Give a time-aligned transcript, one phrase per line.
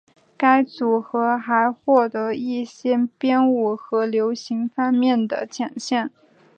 [0.35, 6.09] 该组合还获得一些编舞和流行方面的奖项。